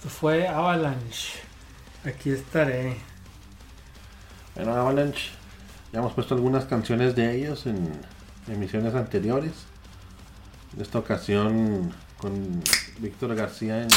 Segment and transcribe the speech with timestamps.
[0.00, 1.40] Esto fue Avalanche.
[2.06, 2.96] Aquí estaré.
[4.54, 5.28] Bueno, Avalanche,
[5.92, 8.00] ya hemos puesto algunas canciones de ellos en
[8.48, 9.52] emisiones anteriores.
[10.74, 12.62] En esta ocasión con
[12.98, 13.90] Víctor García en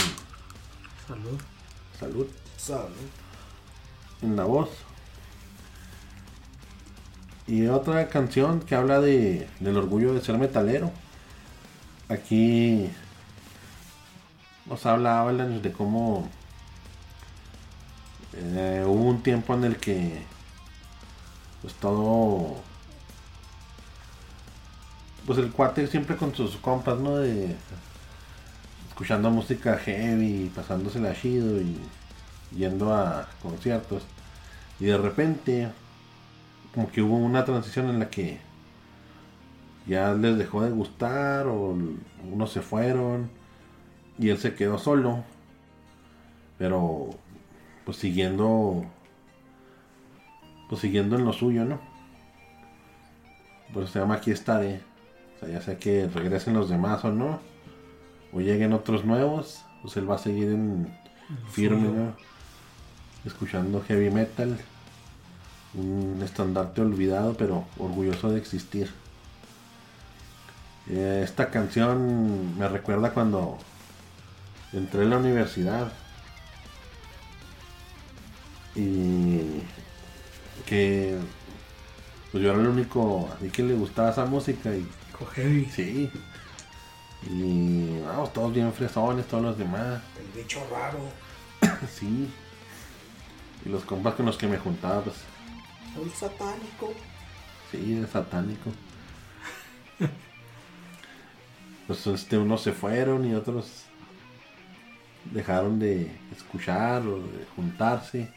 [1.08, 1.40] Salud.
[1.98, 2.28] salud,
[2.58, 2.90] Salud.
[4.24, 4.72] en la voz.
[7.48, 10.92] Y otra canción que habla de, del orgullo de ser metalero.
[12.10, 12.90] Aquí
[14.66, 16.30] nos habla Avalanche de cómo
[18.34, 20.22] eh, hubo un tiempo en el que
[21.62, 22.56] pues todo
[25.26, 27.56] pues el cuate siempre con sus compas no de
[28.90, 31.80] escuchando música heavy pasándosela chido y
[32.56, 34.04] yendo a conciertos.
[34.80, 35.70] Y de repente
[36.74, 38.40] como que hubo una transición en la que
[39.88, 41.76] ya les dejó de gustar o
[42.32, 43.30] unos se fueron
[44.20, 45.24] y él se quedó solo.
[46.58, 47.10] Pero
[47.86, 48.86] pues siguiendo
[50.70, 51.80] pues siguiendo en lo suyo no
[53.74, 54.82] pues se llama aquí estaré.
[55.36, 57.40] O sea ya sea que regresen los demás o no
[58.32, 60.96] o lleguen otros nuevos pues él va a seguir en
[61.50, 62.16] firme ¿no?
[63.26, 64.58] escuchando heavy metal.
[65.74, 68.90] Un estandarte olvidado pero orgulloso de existir.
[70.88, 73.58] Eh, esta canción me recuerda cuando
[74.74, 75.92] entré en la universidad
[78.76, 79.62] y
[80.66, 81.18] que
[82.32, 84.88] pues yo era el único así que le gustaba esa música y
[85.36, 85.66] heavy.
[85.66, 86.12] sí
[87.30, 91.00] y vamos todos bien fresones todos los demás El bicho raro.
[91.94, 92.30] sí
[93.66, 95.18] y los compas con los que me juntaba pues
[96.02, 96.94] El satánico.
[97.72, 98.72] Sí, es satánico.
[101.88, 103.86] Pues este, unos se fueron y otros
[105.32, 108.30] dejaron de escuchar o de juntarse.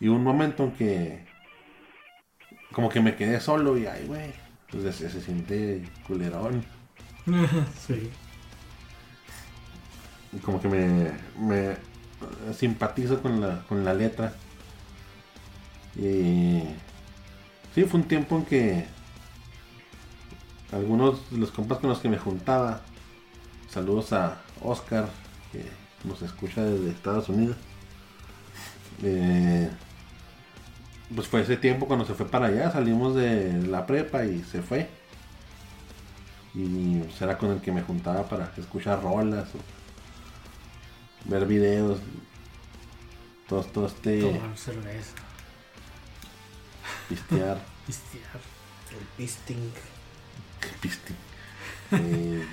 [0.00, 1.24] Y un momento en que
[2.72, 4.32] como que me quedé solo y ay güey,
[4.70, 6.64] pues se, se siente culerón.
[7.86, 8.10] sí.
[10.32, 11.76] Y como que me, me
[12.52, 14.34] simpatizo con la, con la letra.
[15.96, 16.62] Y
[17.74, 18.86] sí, fue un tiempo en que
[20.72, 22.80] algunos de los compas con los que me juntaba,
[23.70, 25.08] saludos a Oscar,
[25.52, 25.64] que
[26.04, 27.56] nos escucha desde Estados Unidos.
[29.02, 29.70] Eh,
[31.14, 34.62] pues fue ese tiempo cuando se fue para allá, salimos de la prepa y se
[34.62, 34.88] fue.
[36.54, 41.98] Y pues, era con el que me juntaba para escuchar rolas o ver videos.
[43.48, 45.14] Todo, todo este Tomar cerveza.
[47.08, 47.58] pistear.
[47.86, 48.40] Pistear.
[48.90, 49.72] El pisting.
[50.80, 51.12] Piste.
[51.92, 52.46] Eh,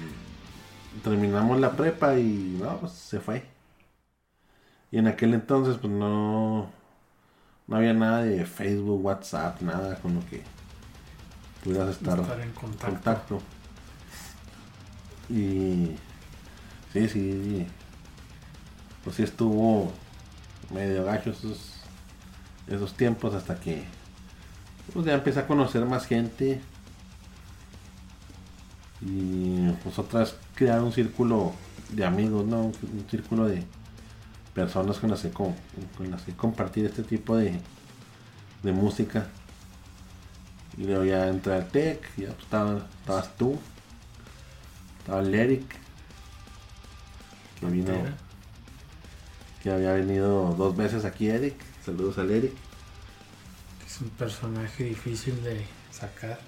[1.03, 3.43] terminamos la prepa y no, pues se fue.
[4.91, 6.69] Y en aquel entonces pues no,
[7.67, 10.43] no había nada de Facebook, WhatsApp, nada con lo que
[11.63, 12.87] pudieras estar, Estar en contacto.
[12.91, 13.41] contacto.
[15.29, 15.95] Y
[16.93, 17.67] sí, sí,
[19.03, 19.91] pues sí estuvo
[20.73, 21.75] medio gacho esos,
[22.67, 23.85] esos tiempos hasta que
[24.93, 26.61] pues ya empecé a conocer más gente
[29.01, 31.53] y pues crear un círculo
[31.89, 32.61] de amigos, ¿no?
[32.61, 33.63] Un, un círculo de
[34.53, 35.55] personas con las que, co-
[35.97, 37.59] con las que compartir este tipo de,
[38.63, 39.27] de música.
[40.77, 43.59] Y luego ya entré al tech, ya pues, estaba, estabas tú,
[44.99, 45.63] estaba el Eric,
[47.59, 47.93] que vino,
[49.61, 52.53] que había venido dos veces aquí Eric, saludos al Eric.
[53.85, 56.39] Es un personaje difícil de sacar,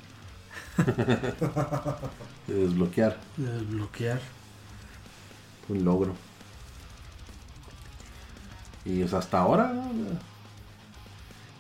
[0.78, 4.20] de desbloquear de desbloquear.
[5.70, 6.14] un logro.
[8.86, 9.74] Y pues, hasta ahora.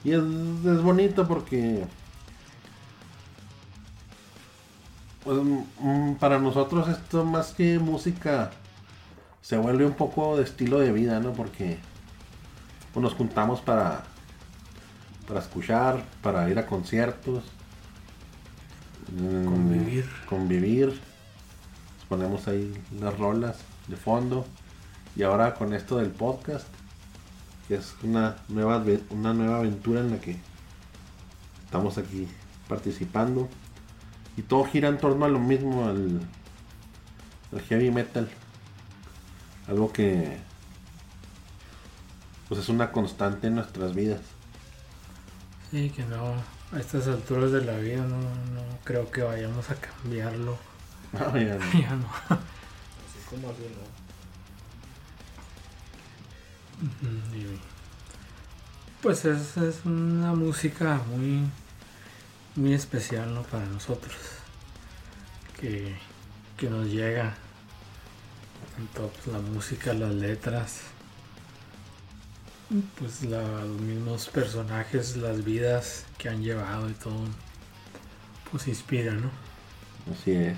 [0.03, 1.85] Y es, es bonito porque.
[5.23, 5.37] Pues
[5.79, 8.51] mm, para nosotros esto más que música
[9.41, 11.31] se vuelve un poco de estilo de vida, ¿no?
[11.33, 11.77] Porque
[12.93, 14.03] pues, nos juntamos para
[15.27, 17.43] para escuchar, para ir a conciertos,
[19.13, 20.05] mm, Convivir.
[20.27, 20.87] convivir.
[20.87, 23.57] Nos ponemos ahí las rolas
[23.87, 24.45] de fondo.
[25.15, 26.67] Y ahora con esto del podcast,
[27.67, 30.37] que es una nueva, una nueva aventura en la que
[31.65, 32.27] estamos aquí
[32.67, 33.49] participando.
[34.37, 36.21] Y todo gira en torno a lo mismo, al,
[37.51, 38.27] al heavy metal.
[39.67, 40.37] Algo que
[42.47, 44.21] pues es una constante en nuestras vidas.
[45.71, 46.33] Sí, que no,
[46.73, 50.57] a estas alturas de la vida no, no creo que vayamos a cambiarlo.
[51.13, 51.79] No, ya no.
[51.79, 52.07] Ya no.
[52.29, 54.03] Así como así, ¿no?
[57.37, 57.59] Y,
[59.01, 61.43] pues es, es una música muy,
[62.55, 63.43] muy especial ¿no?
[63.43, 64.15] para nosotros.
[65.59, 65.95] Que,
[66.57, 67.35] que nos llega.
[68.75, 70.81] Tanto pues, la música, las letras.
[72.97, 77.25] Pues la- los mismos personajes, las vidas que han llevado y todo.
[78.51, 79.29] Pues inspira, ¿no?
[80.11, 80.57] Así es.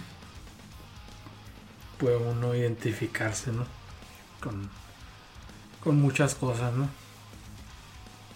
[1.97, 3.65] puede uno identificarse, ¿no?
[4.41, 4.69] Con,
[5.81, 6.89] con muchas cosas, ¿no?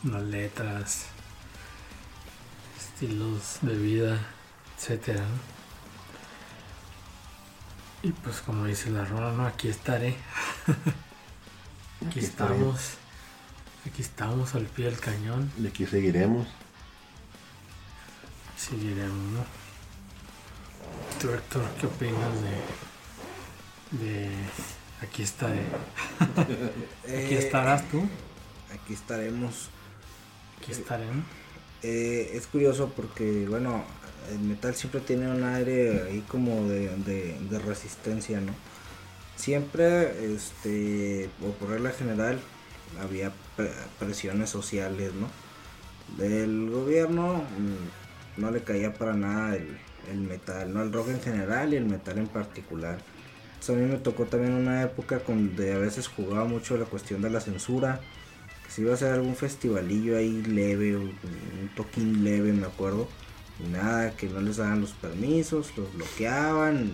[0.04, 1.06] Las letras,
[2.78, 4.18] estilos de vida,
[4.78, 5.60] etcétera, ¿no?
[8.10, 9.46] Y pues como dice la rola, ¿no?
[9.46, 10.16] Aquí estaré.
[12.08, 12.56] Aquí estaré.
[12.56, 12.94] estamos.
[13.92, 15.52] Aquí estamos al pie del cañón.
[15.62, 16.48] Y aquí seguiremos.
[18.58, 19.46] Seguiremos, ¿no?
[21.20, 22.34] Tú, Héctor, ¿qué opinas
[23.92, 24.30] de, de
[25.02, 25.62] aquí estaré?
[26.38, 26.54] Aquí
[27.06, 28.08] Eh, estarás tú,
[28.74, 29.70] Aquí estaremos.
[30.58, 31.24] aquí estaré, ¿no?
[31.82, 33.84] Eh, es curioso porque, bueno,
[34.32, 38.54] el metal siempre tiene un aire ahí como de, de- de resistencia, ¿no?
[39.36, 42.40] Siempre, este, o por regla general,
[43.02, 45.28] había pre- presiones sociales, ¿no?
[46.18, 47.44] Del gobierno
[48.38, 50.82] mm, no le caía para nada el, metal, ¿no?
[50.82, 52.98] El rock en general y el metal en particular.
[53.54, 57.22] Entonces, a mí me tocó también una época donde a veces jugaba mucho la cuestión
[57.22, 58.00] de la censura
[58.66, 63.08] que si iba a hacer algún festivalillo ahí leve, un toquín leve, me acuerdo.
[63.60, 66.92] Y nada, que no les daban los permisos, los bloqueaban.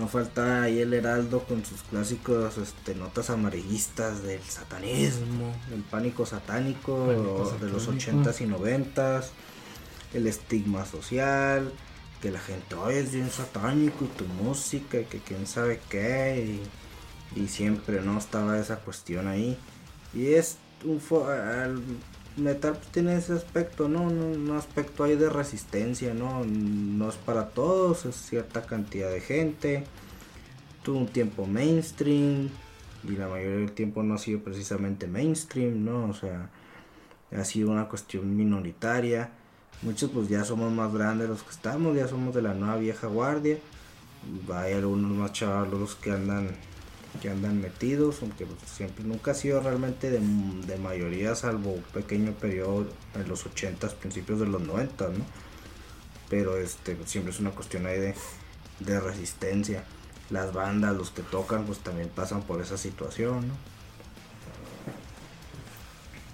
[0.00, 6.24] No faltaba ahí el Heraldo con sus clásicos este, notas amarillistas del satanismo, el pánico
[6.24, 8.30] satánico, Pánico de los satánico.
[8.30, 9.24] 80s y 90s,
[10.14, 11.70] el estigma social,
[12.22, 16.60] que la gente, oye, es bien satánico y tu música, y que quién sabe qué,
[17.36, 19.58] y, y siempre no estaba esa cuestión ahí.
[20.14, 21.82] Y es un fo- al
[22.40, 24.02] metal pues, tiene ese aspecto, ¿no?
[24.02, 26.44] Un, aspecto ahí de resistencia, ¿no?
[26.44, 29.84] No es para todos, es cierta cantidad de gente.
[30.82, 32.48] Tuvo un tiempo mainstream
[33.04, 36.08] y la mayoría del tiempo no ha sido precisamente mainstream, ¿no?
[36.08, 36.50] O sea,
[37.36, 39.30] ha sido una cuestión minoritaria.
[39.82, 43.06] Muchos pues ya somos más grandes los que estamos, ya somos de la nueva vieja
[43.06, 43.58] guardia.
[44.52, 46.48] Hay algunos más chavalos que andan
[47.20, 52.32] que andan metidos, aunque siempre nunca ha sido realmente de, de mayoría, salvo un pequeño
[52.32, 55.24] periodo en los 80s, principios de los 90, ¿no?
[56.28, 58.14] Pero este siempre es una cuestión ahí de,
[58.78, 59.84] de resistencia.
[60.30, 63.54] Las bandas, los que tocan, pues también pasan por esa situación, ¿no?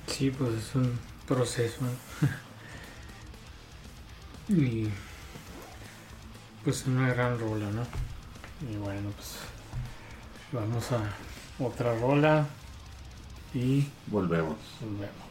[0.06, 1.80] Sí, pues es un proceso.
[4.48, 4.88] y
[6.62, 7.82] pues una gran rola, ¿no?
[8.70, 9.38] Y bueno, pues
[10.56, 11.00] vamos a
[11.62, 12.46] otra rola
[13.54, 14.56] y Volvemos.
[14.80, 15.25] volvemos.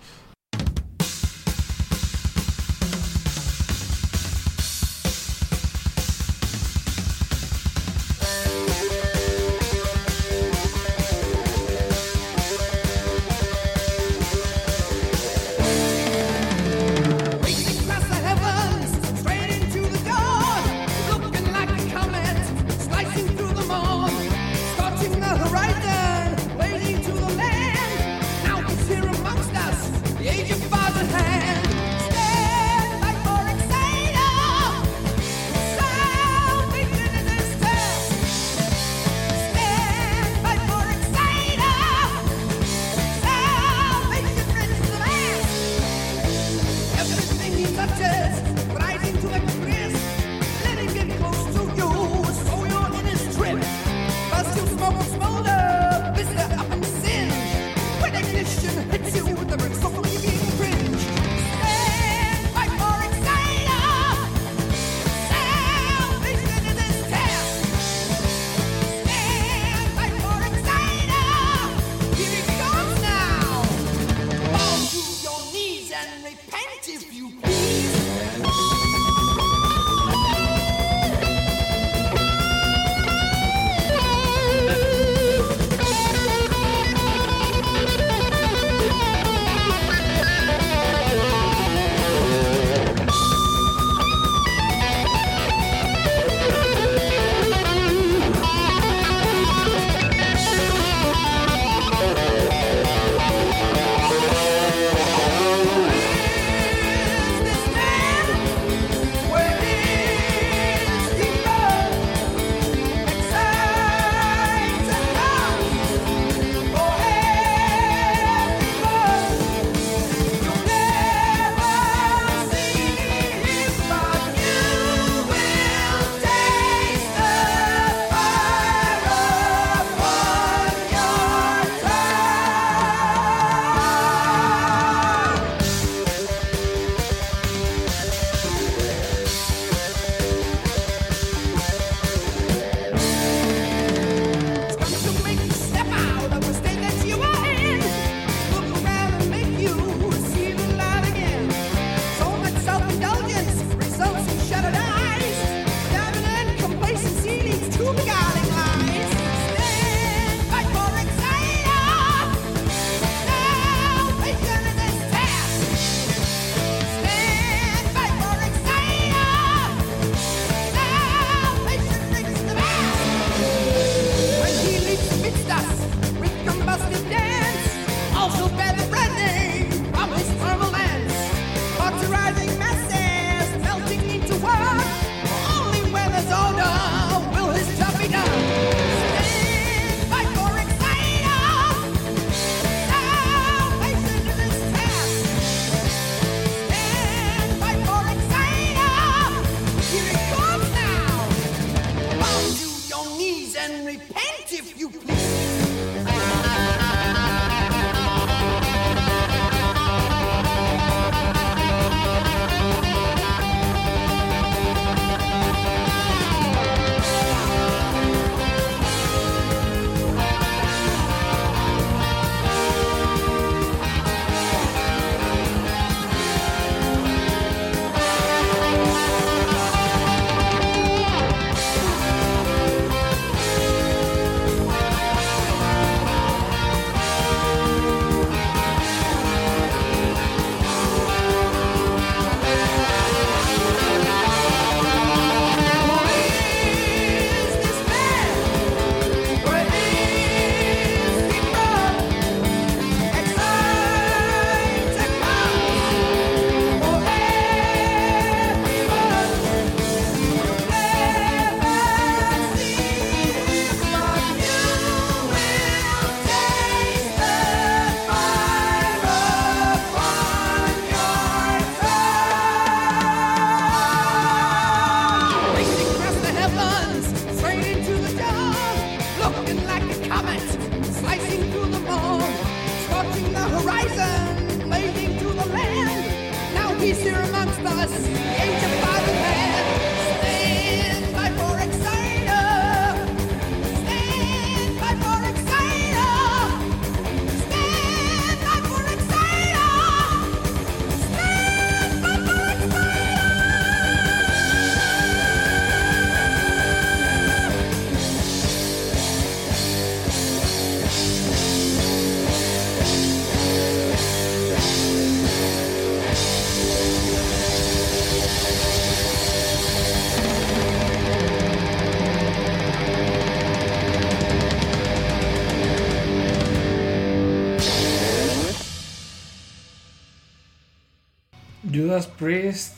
[332.25, 332.73] Priest,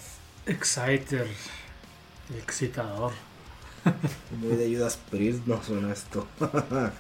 [0.46, 1.26] Exciter,
[2.38, 3.14] excitador.
[4.42, 6.28] Muy de Judas Priest no suena esto.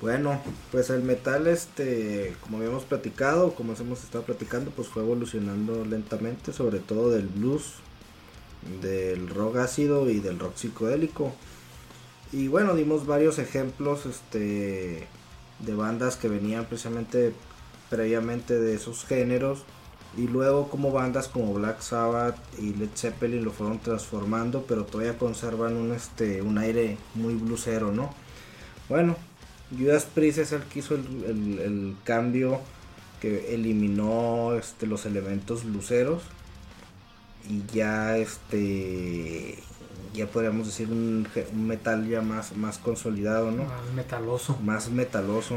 [0.00, 0.42] bueno,
[0.72, 6.52] pues el metal, este, como habíamos platicado, como hemos estado platicando, pues fue evolucionando lentamente,
[6.52, 7.74] sobre todo del blues,
[8.82, 11.32] del rock ácido y del rock psicodélico.
[12.32, 15.06] Y bueno, dimos varios ejemplos, este,
[15.60, 17.32] de bandas que venían precisamente
[17.90, 19.62] previamente de esos géneros
[20.16, 25.18] y luego como bandas como Black Sabbath y Led Zeppelin lo fueron transformando pero todavía
[25.18, 28.10] conservan un este un aire muy blusero no
[28.88, 29.16] bueno
[29.76, 31.04] Judas Priest es el que hizo el,
[31.60, 32.60] el- cambio
[33.20, 36.22] que eliminó este los elementos bluseros
[37.48, 39.58] y ya este
[40.14, 44.58] ya podríamos decir un, un metal ya más más consolidado no Más metaloso.
[44.62, 45.56] más metaloso.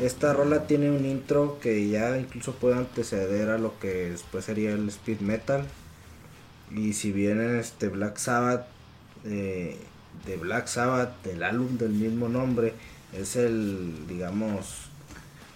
[0.00, 4.72] Esta rola tiene un intro que ya incluso puede anteceder a lo que después sería
[4.72, 5.64] el speed metal.
[6.74, 8.66] Y si bien este Black Sabbath,
[9.24, 9.76] eh,
[10.26, 12.74] de Black Sabbath, del álbum del mismo nombre,
[13.12, 14.90] es el, digamos,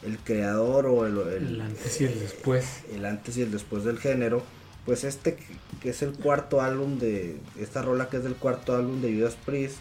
[0.04, 2.80] el creador o el, el- El antes y el después.
[2.94, 4.42] el antes y el después del género,
[4.86, 5.36] pues este
[5.80, 9.36] que- es el cuarto álbum de esta rola que es del cuarto álbum de Judas
[9.44, 9.76] Priest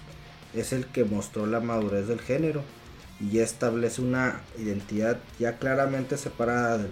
[0.53, 2.63] es el que mostró la madurez del género
[3.20, 6.89] y ya establece una identidad ya claramente separada del,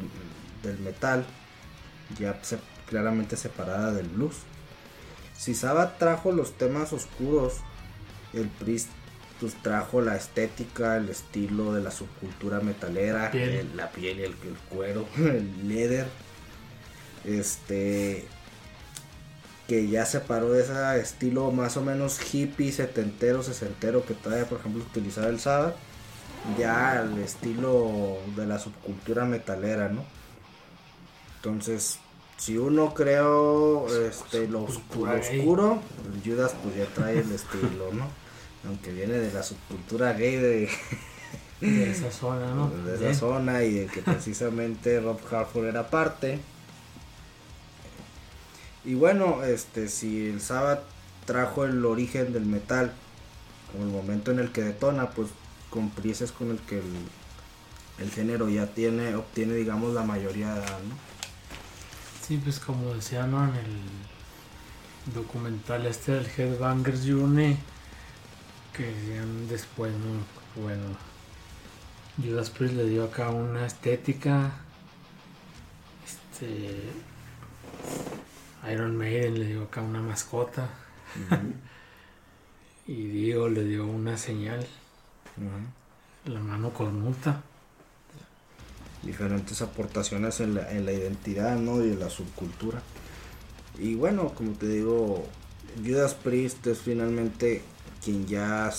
[0.63, 1.25] del metal,
[2.19, 4.35] ya se- claramente separada del blues.
[5.37, 7.55] Si Sabbath trajo los temas oscuros,
[8.33, 8.89] el Priest
[9.39, 13.49] pues, trajo la estética, el estilo de la subcultura metalera, Piel.
[13.49, 16.07] el- la piel y el, el cuero, el leather,
[17.25, 18.27] este
[19.67, 24.59] que ya separó de ese estilo más o menos hippie, setentero, sesentero que todavía por
[24.59, 25.75] ejemplo utilizaba el Sabbath,
[26.57, 30.03] ya al estilo de la subcultura metalera, ¿no?
[31.35, 31.99] Entonces,
[32.37, 35.79] si uno creo este, lo, oscuro,
[36.25, 38.07] Judas pues ya trae el estilo, ¿no?
[38.67, 40.69] Aunque viene de la subcultura gay de,
[41.61, 42.69] De esa zona, ¿no?
[42.69, 46.39] de esa zona y de que precisamente Rob Halford era parte.
[48.89, 50.81] Y bueno, este si el Sabbath
[51.27, 52.91] trajo el origen del metal,
[53.71, 55.29] como el momento en el que detona, pues
[55.69, 56.85] con con el que el,
[57.99, 60.95] el género ya tiene, obtiene digamos la mayoría de edad, ¿no?
[62.25, 63.43] Sí, pues como decía, ¿no?
[63.45, 67.59] En el documental este del Headbangers Journey,
[68.75, 70.63] que decían después, ¿no?
[70.63, 70.97] Bueno,
[72.17, 74.51] Judas Priest le dio acá una estética,
[76.07, 76.89] este,
[78.71, 80.69] Iron Maiden le dio acá una mascota,
[82.87, 84.65] y Dio le dio una señal,
[86.25, 87.41] la mano cornuta.
[89.03, 91.83] diferentes aportaciones en la, en la identidad ¿no?
[91.83, 92.81] y en la subcultura.
[93.77, 95.25] Y bueno, como te digo,
[95.85, 97.61] Judas Priest es finalmente
[98.03, 98.71] quien ya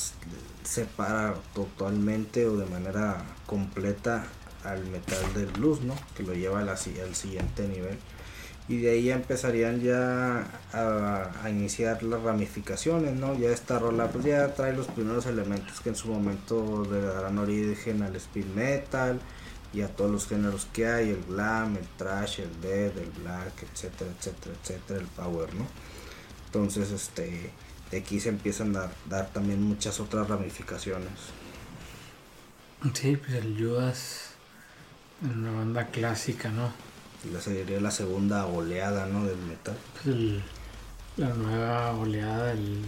[0.62, 4.26] separa totalmente o de manera completa
[4.64, 5.94] al metal del blues, ¿no?
[6.16, 7.98] Que lo lleva al siguiente nivel.
[8.70, 13.36] Y de ahí empezarían ya a, a iniciar las ramificaciones, ¿no?
[13.36, 17.36] Ya esta rola pues ya trae los primeros elementos que en su momento le darán
[17.38, 19.20] origen al speed metal
[19.72, 23.64] y a todos los géneros que hay, el glam, el trash, el death, el black,
[23.72, 25.66] etcétera, etcétera, etcétera, el power, ¿no?
[26.46, 27.50] Entonces, este,
[27.90, 31.10] de aquí se empiezan a dar también muchas otras ramificaciones.
[32.94, 34.30] Sí, pues el Judas,
[35.22, 36.72] una banda clásica, ¿no?
[37.32, 39.24] La sería la segunda oleada, ¿no?
[39.24, 39.76] Del metal.
[39.94, 40.42] Pues el-
[41.16, 42.82] la nueva oleada del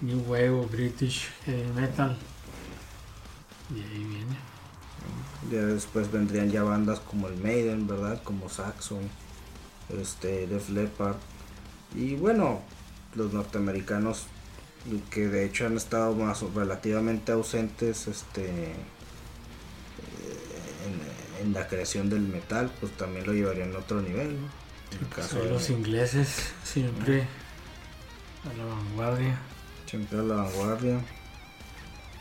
[0.00, 2.16] New Wave o British Heavy Metal.
[3.74, 4.36] Y ahí viene.
[5.50, 8.22] Ya después vendrían ya bandas como el Maiden, ¿verdad?
[8.22, 9.00] Como Saxon,
[10.00, 11.16] este, Def Leppard.
[11.96, 12.60] Y bueno,
[13.16, 14.26] los norteamericanos
[15.10, 18.74] que de hecho han estado más relativamente ausentes este
[21.42, 24.48] en, la creación del metal, pues también lo llevarían a otro nivel, ¿no?
[25.00, 27.26] En caso Soy de los ingleses, siempre
[28.44, 29.38] a la vanguardia.
[29.86, 31.00] siempre a la vanguardia,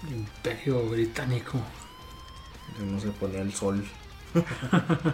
[0.07, 1.60] El imperio británico.
[2.77, 3.84] que no se ponía el sol.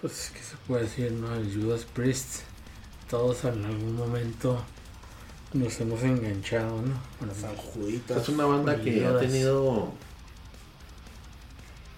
[0.00, 1.32] Pues, ¿qué se puede decir, no?
[1.34, 2.40] El Judas Priest.
[3.08, 4.64] Todos en algún momento
[5.52, 6.94] nos hemos enganchado, ¿no?
[7.20, 8.22] Con San el- Juditas.
[8.22, 9.92] Es una banda que ha tenido.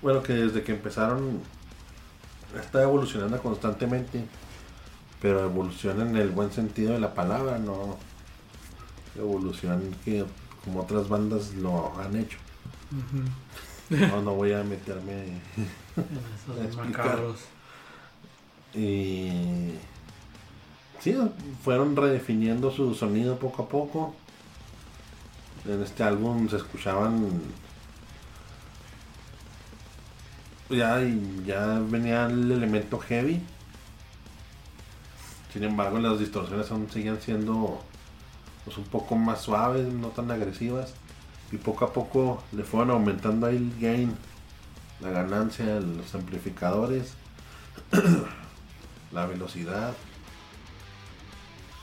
[0.04, 1.40] Bueno, que desde que empezaron
[2.60, 4.22] está evolucionando constantemente.
[5.22, 7.96] Pero evoluciona en el buen sentido de la palabra, no
[9.16, 10.26] evolución que
[10.62, 12.36] como otras bandas lo han hecho.
[13.88, 15.40] No, no voy a meterme.
[15.96, 17.40] En esos macabros.
[18.74, 19.70] Y.
[21.00, 21.16] Sí,
[21.62, 24.14] fueron redefiniendo su sonido poco a poco.
[25.64, 27.30] En este álbum se escuchaban.
[30.70, 31.00] Ya,
[31.46, 33.40] ya venía el elemento heavy.
[35.53, 37.81] Sin embargo, las distorsiones aún siguen siendo
[38.64, 40.94] pues, un poco más suaves, no tan agresivas.
[41.53, 44.16] Y poco a poco le fueron aumentando ahí el gain,
[45.00, 47.14] la ganancia, los amplificadores
[49.12, 49.94] la velocidad.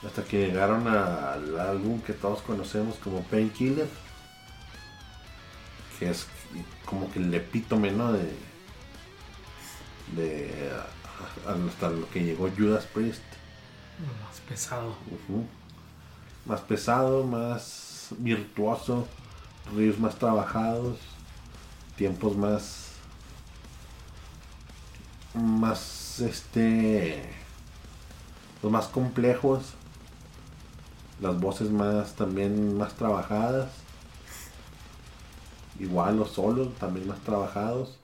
[0.05, 3.87] Hasta que llegaron al álbum que todos conocemos como Painkiller.
[5.99, 6.25] Que es
[6.85, 8.11] como que el epítome, ¿no?
[8.11, 8.50] De.
[10.11, 10.71] De
[11.45, 13.21] hasta lo que llegó Judas Priest.
[14.23, 14.95] Más pesado.
[16.45, 19.07] Más pesado, más virtuoso,
[19.75, 20.97] riffs más trabajados,
[21.95, 22.91] tiempos más.
[25.33, 27.23] más este.
[28.61, 29.73] los más complejos,
[31.21, 33.69] las voces más también más trabajadas,
[35.79, 38.00] igual los solos también más trabajados,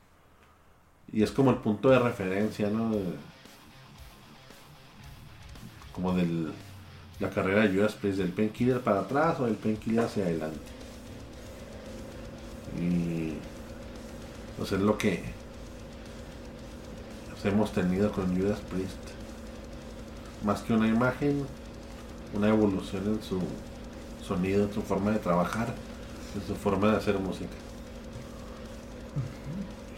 [1.12, 2.91] y es como el punto de referencia, ¿no?
[2.91, 3.04] De-
[5.93, 6.52] como del
[7.20, 10.60] la carrera de Judas Priest del Painkiller para atrás o del Painkiller hacia adelante.
[12.80, 13.34] Y
[14.58, 15.24] pues es lo que
[17.43, 18.98] hemos tenido con Judas Priest.
[20.43, 21.46] Más que una imagen,
[22.34, 23.39] una evolución en su
[24.24, 25.74] sonido, en su forma de trabajar,
[26.36, 27.56] en su forma de hacer música.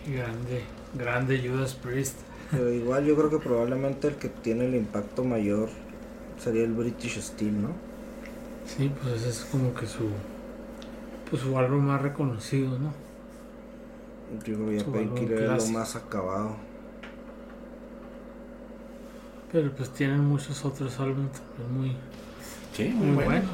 [0.07, 2.17] Grande, grande Judas Priest.
[2.51, 5.69] Pero igual yo creo que probablemente el que tiene el impacto mayor
[6.41, 7.69] sería el British Steel, ¿no?
[8.65, 10.09] Sí, pues ese es como que su.
[11.29, 12.91] Pues su álbum más reconocido, ¿no?
[14.45, 16.55] Yo creo que Painkiller es lo más acabado.
[19.51, 21.97] Pero pues tienen muchos otros álbumes también muy,
[22.73, 23.49] Sí, muy buenos.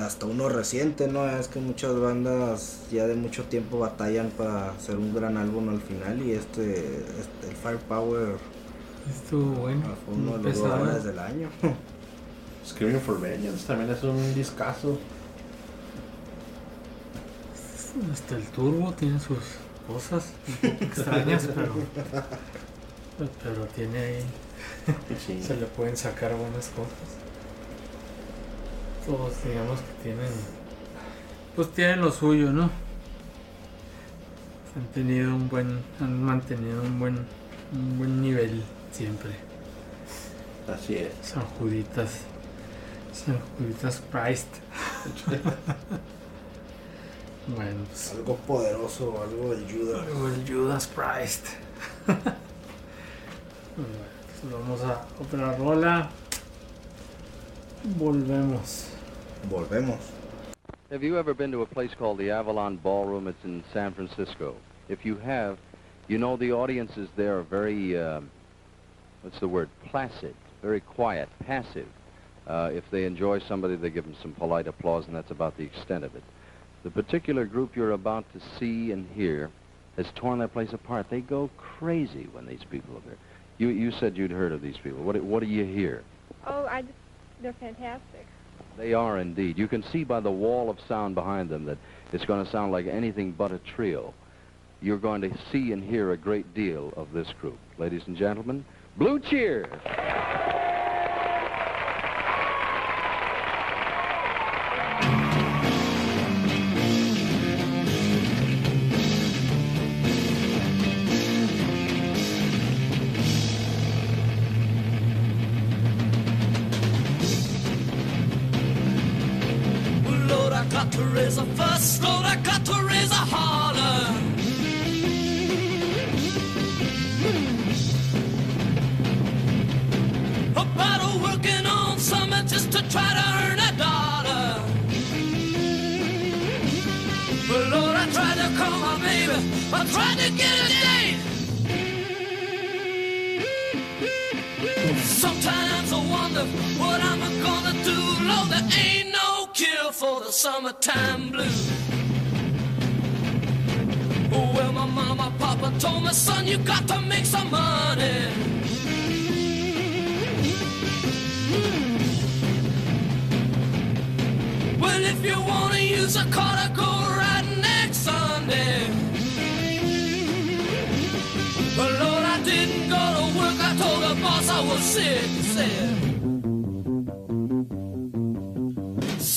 [0.00, 1.28] Hasta uno reciente, ¿no?
[1.28, 5.80] Es que muchas bandas ya de mucho tiempo batallan para hacer un gran álbum al
[5.80, 8.36] final y este, este el Firepower
[9.08, 9.82] Estuvo bueno.
[10.04, 11.48] fue uno de los grandes del año.
[12.66, 14.98] Screaming for Vengeance también es un discazo.
[18.12, 19.38] Hasta el turbo tiene sus
[19.86, 21.74] cosas un poco extrañas, pero.
[23.44, 24.24] Pero tiene ahí.
[25.40, 27.23] Se le pueden sacar buenas cosas.
[29.06, 30.30] Todos digamos que tienen.
[31.54, 32.70] Pues tienen lo suyo, ¿no?
[34.76, 35.80] Han tenido un buen.
[36.00, 37.26] Han mantenido un buen.
[37.72, 38.62] Un buen nivel
[38.92, 39.30] siempre.
[40.72, 41.12] Así es.
[41.22, 42.20] San Juditas.
[43.12, 44.48] San Juditas Christ.
[47.46, 48.12] bueno, pues.
[48.12, 50.06] algo poderoso, algo del Judas.
[50.06, 51.46] Luego el Judas Christ.
[53.76, 53.90] Bueno,
[54.40, 56.08] pues vamos a otra rola.
[57.84, 58.88] Volvemos.
[59.48, 60.10] Volvemos.
[60.90, 63.28] Have you ever been to a place called the Avalon Ballroom?
[63.28, 64.56] It's in San Francisco.
[64.88, 65.58] If you have,
[66.08, 68.30] you know the audiences there are very, um
[69.22, 71.86] what's the word, placid, very quiet, passive.
[72.46, 75.64] Uh, if they enjoy somebody, they give them some polite applause, and that's about the
[75.64, 76.22] extent of it.
[76.84, 79.50] The particular group you're about to see and hear
[79.96, 81.06] has torn that place apart.
[81.08, 83.16] They go crazy when these people are there.
[83.56, 85.02] You, you said you'd heard of these people.
[85.02, 86.02] What, do- what do you hear?
[86.46, 86.92] Oh, I just,
[87.44, 88.26] they're fantastic.
[88.78, 89.58] They are indeed.
[89.58, 91.76] You can see by the wall of sound behind them that
[92.12, 94.14] it's going to sound like anything but a trio.
[94.80, 97.58] You're going to see and hear a great deal of this group.
[97.78, 98.64] Ladies and gentlemen,
[98.96, 100.63] Blue Cheer.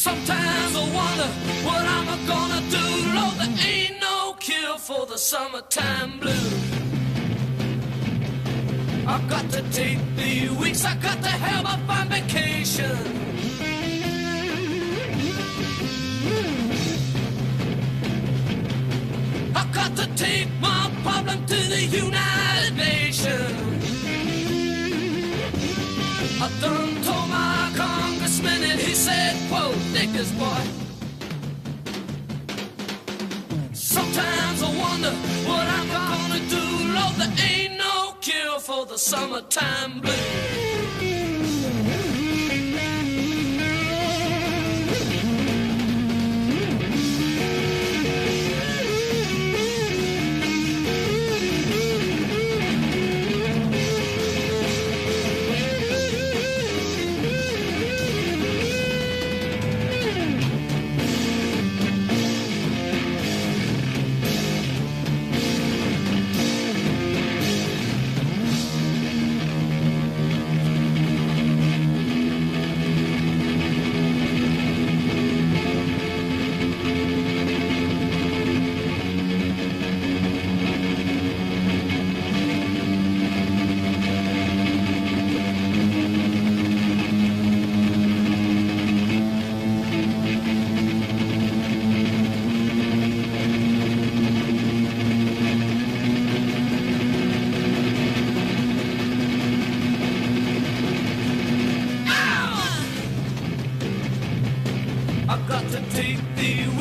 [0.07, 1.29] Sometimes I wonder
[1.67, 2.85] what I'm gonna do.
[3.15, 6.53] Lord, there ain't no cure for the summertime blues.
[9.05, 10.85] I've got to take the weeks.
[10.85, 12.97] I got to have a fine vacation.
[19.59, 23.83] I got to take my problem to the United Nations.
[26.41, 27.06] I done
[29.07, 29.35] said,
[29.93, 30.63] dig this boy.
[33.73, 35.13] Sometimes I wonder
[35.47, 36.63] what I'm gonna do.
[36.95, 40.56] Lord, there ain't no cure for the summertime blues.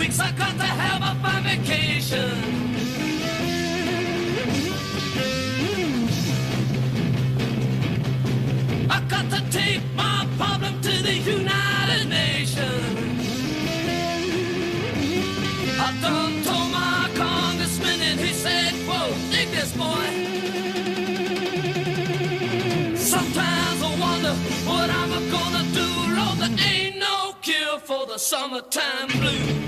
[0.06, 2.30] Weeks, I got to have a fine vacation.
[8.88, 12.98] I got to take my problem to the United Nations.
[15.78, 20.06] I done told my congressman and he said, whoa, dig this boy.
[22.96, 24.34] Sometimes I wonder
[24.68, 25.88] what I'm gonna do.
[26.16, 29.65] Lord, there ain't no cure for the summertime blues.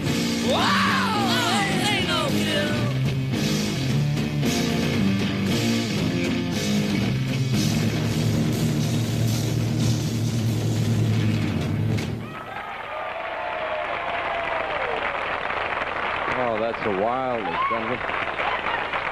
[16.41, 17.99] Oh, that's a wild gentlemen.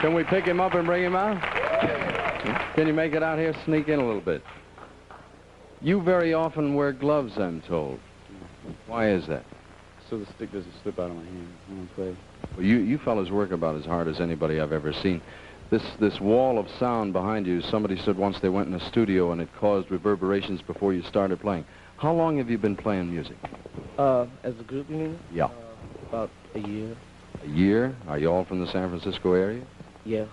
[0.01, 1.43] Can we pick him up and bring him out?
[2.75, 3.55] Can you make it out here?
[3.65, 4.43] Sneak in a little bit.
[5.81, 7.99] You very often wear gloves, I'm told.
[8.87, 9.45] Why is that?
[10.09, 12.17] So the stick doesn't slip out of my hand when I play.
[12.57, 15.21] Well, you, you fellas work about as hard as anybody I've ever seen.
[15.71, 19.33] This, this wall of sound behind you, somebody said once they went in a studio
[19.33, 21.65] and it caused reverberations before you started playing.
[21.97, 23.37] How long have you been playing music?
[23.99, 25.21] Uh, as a group, you mean?
[25.33, 25.47] Yeah.
[25.47, 25.51] Uh,
[26.09, 26.97] about a year.
[27.43, 27.97] A year?
[28.07, 29.65] Are you all from the San Francisco area?
[30.05, 30.27] Yeah.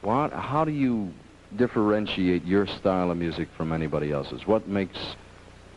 [0.00, 0.32] What?
[0.32, 1.12] How do you
[1.56, 4.46] differentiate your style of music from anybody else's?
[4.46, 4.98] What makes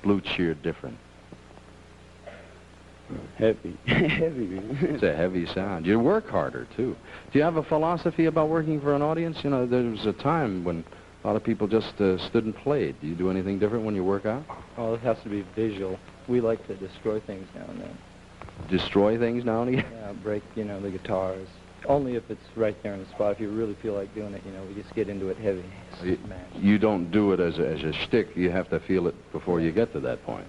[0.01, 0.97] Blue Cheer different?
[3.37, 3.77] Heavy.
[3.85, 4.77] Heavy, man.
[4.81, 5.85] It's a heavy sound.
[5.85, 6.95] You work harder, too.
[7.31, 9.37] Do you have a philosophy about working for an audience?
[9.43, 10.83] You know, there was a time when
[11.23, 12.99] a lot of people just uh, stood and played.
[12.99, 14.43] Do you do anything different when you work out?
[14.77, 15.99] Oh, it has to be visual.
[16.27, 17.97] We like to destroy things now and then.
[18.69, 19.85] Destroy things now and again?
[19.93, 21.47] Yeah, break, you know, the guitars.
[21.85, 23.33] Only if it's right there in the spot.
[23.33, 25.63] If you really feel like doing it, you know, we just get into it heavy.
[26.03, 26.17] You,
[26.55, 28.35] you don't do it as a, as a shtick.
[28.35, 30.47] You have to feel it before you get to that point.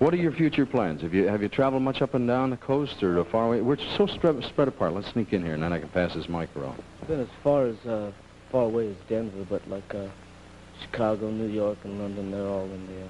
[0.00, 1.02] What are your future plans?
[1.02, 3.60] Have you have you traveled much up and down the coast or far away?
[3.60, 4.94] We're so spread, spread apart.
[4.94, 6.82] Let's sneak in here, and then I can pass this mic around.
[7.06, 8.10] Been as far as uh,
[8.50, 10.06] far away as Denver, but like uh,
[10.80, 13.08] Chicago, New York, and London, they're all in there,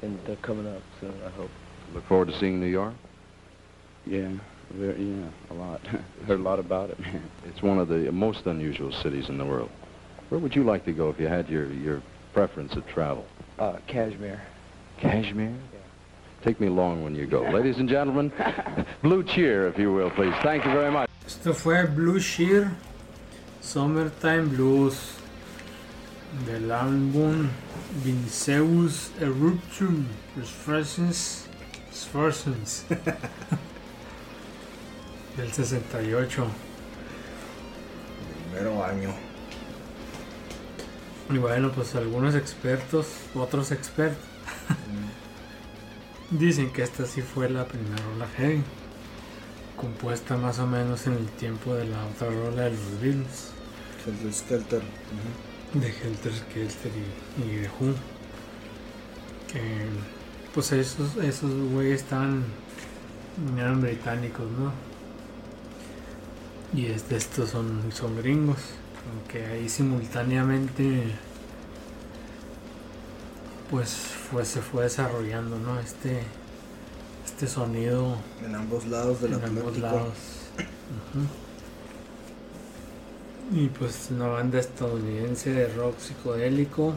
[0.00, 1.12] and they're coming up soon.
[1.26, 1.50] I hope.
[1.92, 2.94] Look forward to seeing New York.
[4.06, 4.30] Yeah,
[4.70, 5.82] very, yeah, a lot.
[6.26, 7.22] Heard a lot about it, man.
[7.44, 9.68] It's one of the most unusual cities in the world.
[10.30, 13.26] Where would you like to go if you had your, your preference of travel?
[13.58, 14.40] Uh, Kashmir.
[14.96, 15.54] Kashmir?
[16.42, 17.42] Take me along when you go.
[17.42, 18.32] Ladies and gentlemen,
[19.02, 20.34] Blue Cheer, if you will, please.
[20.42, 21.08] Thank you very much.
[21.26, 22.70] Esto fue Blue Sheer
[23.60, 25.14] Summertime Blues
[26.46, 27.50] del álbum
[28.04, 30.06] Vinceus Eruption
[30.38, 31.48] Expressions
[35.36, 36.46] del 68.
[38.52, 39.10] Primero año.
[41.30, 44.24] Y bueno, pues algunos expertos, otros expertos,
[46.30, 48.62] dicen que esta sí fue la primera rola heavy,
[49.76, 53.50] compuesta más o menos en el tiempo de la otra rola de los Beatles,
[54.06, 54.82] Helter Skelter.
[55.74, 57.94] de Helter Skelter y, y de Who.
[59.52, 59.86] Que
[60.54, 62.44] pues esos, esos güeyes estaban,
[63.56, 64.72] eran británicos, ¿no?
[66.78, 68.58] Y estos son, son gringos.
[69.10, 71.04] Aunque ahí simultáneamente
[73.70, 75.78] pues fue, se fue desarrollando, ¿no?
[75.80, 76.22] Este,
[77.24, 79.86] este sonido En ambos lados del en ambos Atlántico.
[79.86, 80.16] lados.
[81.12, 81.26] Ujú.
[83.60, 86.94] Y pues una banda estadounidense de rock psicodélico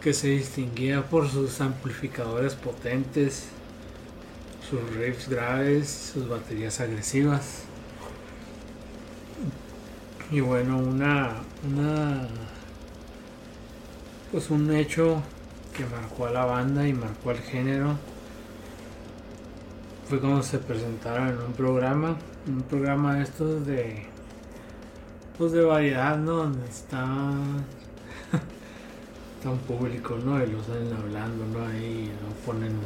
[0.00, 3.44] que se distinguía por sus amplificadores potentes,
[4.68, 7.62] sus riffs graves, sus baterías agresivas.
[10.30, 11.36] Y bueno, una,
[11.66, 12.28] una
[14.30, 15.22] pues un hecho
[15.76, 17.96] que marcó a la banda y marcó al género
[20.08, 24.06] fue cuando se presentaron en un programa, un programa de estos de
[25.38, 26.36] pues de variedad, ¿no?
[26.36, 27.04] Donde está
[29.44, 30.42] un público, ¿no?
[30.42, 31.66] Y los salen hablando, ¿no?
[31.66, 32.28] Ahí ¿no?
[32.46, 32.78] ponen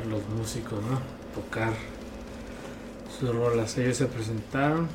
[0.00, 1.00] a los músicos, ¿no?
[1.34, 1.72] Tocar
[3.18, 3.76] sus rolas.
[3.78, 4.88] Ellos se presentaron.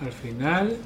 [0.00, 0.76] Al final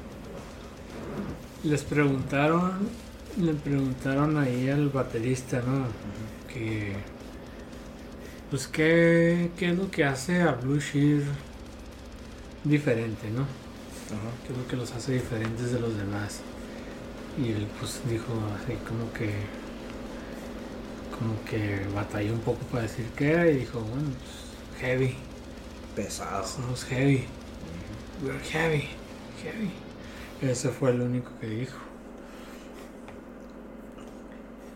[1.63, 2.89] les preguntaron,
[3.37, 5.85] le preguntaron ahí al baterista, ¿no?
[6.51, 6.93] Que
[8.49, 11.23] pues qué, qué es lo que hace a Blue Sheer
[12.63, 13.45] diferente, ¿no?
[14.45, 16.41] ¿Qué es lo que los hace diferentes de los demás?
[17.37, 19.31] Y él pues dijo así como que
[21.17, 25.15] como que batalló un poco para decir qué era y dijo, bueno, pues heavy,
[25.95, 26.45] Pesado.
[26.47, 27.25] somos heavy,
[28.23, 28.87] we're heavy,
[29.43, 29.71] heavy.
[30.41, 31.88] Ese fue el único que dijo.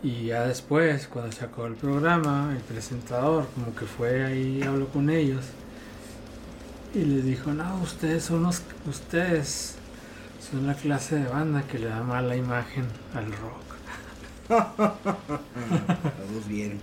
[0.04, 4.62] Y ya después, cuando se acabó el programa, el presentador como que fue ahí y
[4.62, 5.46] habló con ellos.
[6.94, 9.76] Y les dijo, no, ustedes son los, ustedes
[10.50, 13.64] son la clase de banda que le da mala imagen al rock.
[16.28, 16.82] Vamos bien.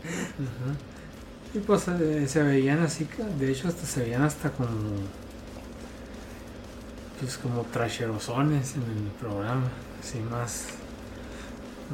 [1.54, 3.08] Y pues eh, se veían así,
[3.38, 4.72] de hecho hasta se veían hasta como
[7.20, 9.68] pues como trasherosones en el programa,
[10.02, 10.81] así más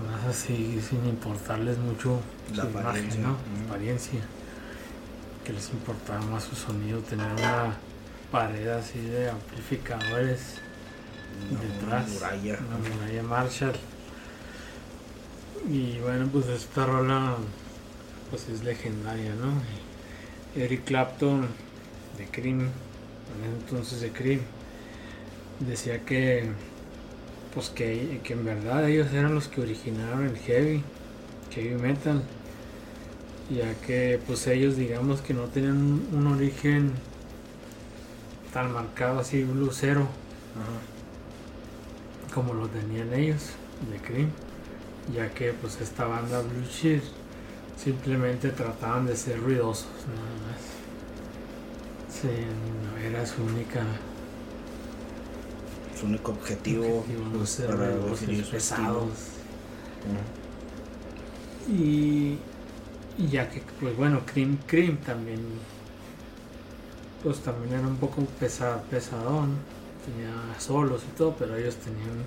[0.06, 2.22] más así sin importarles mucho
[2.56, 3.22] La su imagen, apariencia.
[3.22, 3.32] ¿no?
[3.32, 3.68] Ujú.
[3.70, 4.20] Apariencia.
[5.44, 7.76] Que les importaba más su sonido, tener una
[8.32, 10.56] pared así de amplificadores
[11.50, 12.08] detrás.
[12.08, 12.60] Una muralla.
[12.68, 13.76] Una muralla Marshall.
[15.70, 17.36] Y bueno, pues esta rola
[18.30, 19.54] pues es legendaria, ¿no?
[20.62, 21.48] Eric Clapton
[22.18, 22.70] de Cream,
[23.62, 24.42] entonces de Cream,
[25.60, 26.50] decía que
[27.58, 30.84] pues que, que en verdad ellos eran los que originaron el heavy,
[31.50, 32.22] heavy metal,
[33.50, 36.92] ya que pues ellos digamos que no tenían un, un origen
[38.54, 40.78] tan marcado así bluesero Ajá.
[42.36, 43.54] como lo tenían ellos
[43.92, 44.30] de Cream,
[45.12, 47.02] ya que pues esta banda Blue Cheer
[47.76, 50.62] simplemente trataban de ser ruidosos nada más.
[52.22, 53.82] Sí, no era su única
[56.00, 58.56] Su único objetivo, objetivo, no pues, para definir su.
[61.70, 62.38] Y,
[63.18, 65.40] y ya que pues bueno, Cream Cream también
[67.24, 69.56] pues también era un poco pesa- pesadón,
[70.06, 72.24] tenía solos y todo, pero ellos tenían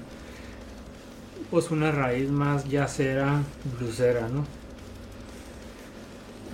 [1.50, 3.42] pues una raíz más yacera,
[3.78, 4.44] blusera, ¿no?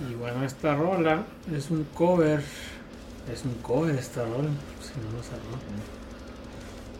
[0.09, 1.25] Y bueno, esta rola
[1.55, 2.43] es un cover,
[3.33, 4.49] es un cover esta rola,
[4.81, 5.96] si no lo sabía.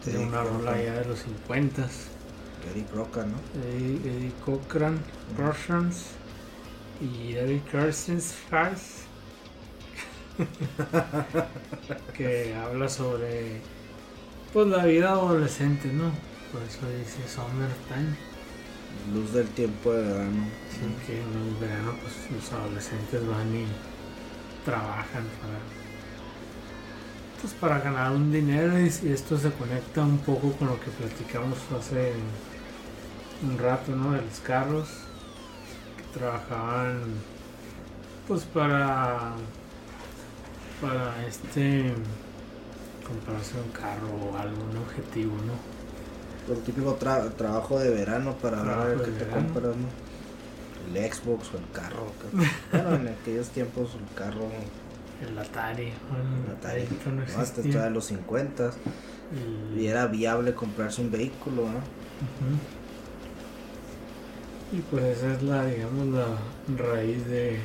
[0.08, 1.88] Sí, Es una rola ya de los 50
[2.72, 3.36] Eric Roca, ¿no?
[3.62, 4.98] Eddie, Eddie Cochran,
[5.36, 6.06] Russians
[7.00, 9.04] y Eddie Carstens Fars
[12.16, 13.60] que habla sobre
[14.52, 16.10] pues la vida adolescente, ¿no?
[16.52, 18.16] Por eso dice Summertime,
[19.12, 20.46] Luz del tiempo de verano.
[20.70, 23.66] así que en el verano pues los adolescentes van y
[24.64, 25.58] trabajan para
[27.40, 30.90] pues para ganar un dinero y, y esto se conecta un poco con lo que
[30.90, 32.12] platicamos hace
[33.42, 34.12] un rato, ¿no?
[34.12, 34.88] De los carros
[35.96, 37.00] que trabajaban
[38.26, 39.32] pues para
[40.80, 41.92] para este
[43.06, 46.54] comprarse un carro o algo, un objetivo, ¿no?
[46.54, 49.88] El típico tra- trabajo de verano para ver qué te compras, ¿no?
[50.98, 52.12] El Xbox o el carro.
[52.20, 52.48] que-
[52.82, 54.48] Bueno, en aquellos tiempos el carro,
[55.26, 55.90] El Atari, el
[56.46, 56.84] el Atari,
[57.34, 58.70] no hasta todavía los 50
[59.76, 61.80] Y- y era viable comprarse un vehículo, ¿no?
[64.76, 66.26] Y pues esa es la, digamos, la
[66.76, 67.58] raíz de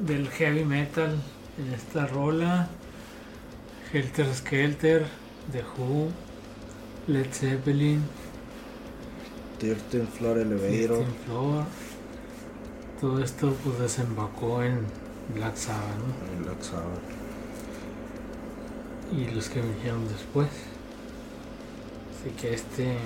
[0.00, 1.16] del heavy metal
[1.58, 2.68] en esta rola.
[3.92, 5.06] Helter Skelter,
[5.52, 6.08] The Who,
[7.08, 8.02] Led Zeppelin,
[9.58, 11.04] Thirteen Floor Elevator.
[11.26, 11.64] Floor.
[13.00, 14.78] Todo esto pues desembocó en
[15.34, 16.44] Black Sabbath, ¿no?
[16.44, 17.00] Black Sabbath.
[19.12, 20.48] y los que vinieron después.
[22.20, 22.96] Así que este,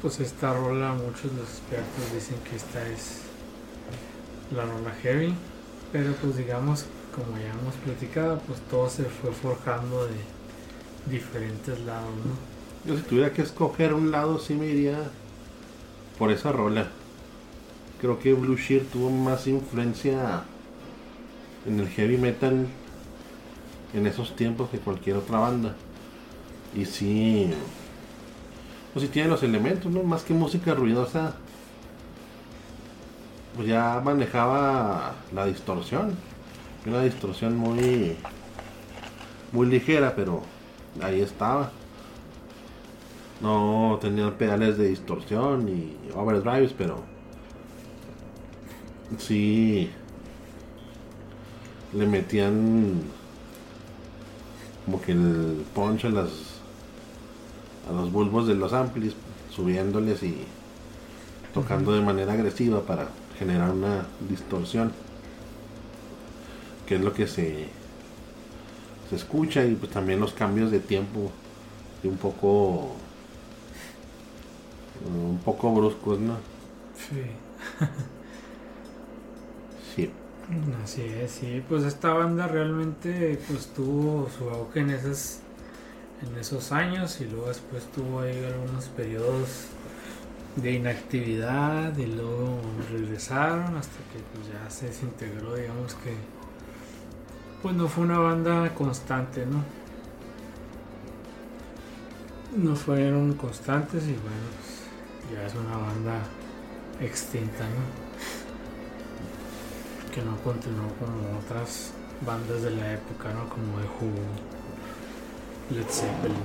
[0.00, 3.20] pues esta rola, muchos de los expertos dicen que esta es
[4.54, 5.34] la rola heavy,
[5.92, 10.16] pero pues digamos, como ya hemos platicado, pues todo se fue forjando de
[11.10, 12.54] diferentes lados, ¿no?
[12.92, 14.98] Yo si tuviera que escoger un lado, sí me iría
[16.18, 16.88] por esa rola.
[18.00, 20.44] Creo que Blue Shear tuvo más influencia
[21.66, 22.66] en el heavy metal
[23.94, 25.74] en esos tiempos que cualquier otra banda.
[26.74, 27.50] Y sí,
[28.92, 30.02] pues sí tiene los elementos, ¿no?
[30.02, 31.36] Más que música ruidosa,
[33.54, 36.16] pues ya manejaba la distorsión.
[36.86, 38.16] Una distorsión muy,
[39.52, 40.42] muy ligera, pero
[41.00, 41.70] ahí estaba.
[43.40, 47.02] No tenían pedales de distorsión ni overdrives, pero
[49.18, 49.90] sí
[51.96, 53.02] le metían
[54.84, 56.30] como que el punch a las
[57.88, 59.14] a los bulbos de los amplis,
[59.54, 60.38] subiéndoles y
[61.52, 64.92] tocando de manera agresiva para generar una distorsión,
[66.86, 67.68] que es lo que se
[69.08, 71.30] se escucha y pues también los cambios de tiempo
[72.02, 72.92] de un poco
[75.06, 76.36] un poco bruscos, ¿no?
[76.96, 77.22] Sí.
[80.48, 80.54] Sí.
[80.82, 85.38] Así es, sí, pues esta banda realmente pues tuvo su auge en esos,
[86.22, 89.68] en esos años y luego después tuvo ahí algunos periodos
[90.56, 92.60] de inactividad y luego
[92.92, 96.14] regresaron hasta que pues ya se desintegró, digamos que
[97.62, 99.64] pues no fue una banda constante, ¿no?
[102.54, 106.20] No fueron constantes y bueno, pues ya es una banda
[107.00, 108.03] extinta, ¿no?
[110.14, 111.90] Que no continuó como otras
[112.24, 113.48] bandas de la época, ¿no?
[113.48, 114.12] Como The Who,
[115.74, 116.36] Led Zeppelin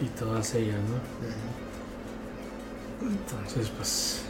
[0.00, 1.00] y todas ellas, ¿no?
[3.08, 4.22] Entonces, pues,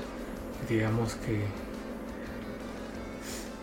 [0.70, 1.44] digamos que,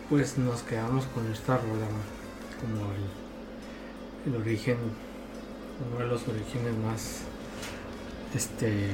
[0.09, 2.22] pues nos quedamos con esta rola, ¿no?
[2.62, 4.78] como el, el origen,
[5.89, 7.22] uno de los orígenes más,
[8.36, 8.91] este,